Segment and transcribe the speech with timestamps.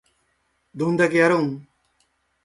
[0.73, 1.67] どんだけやるん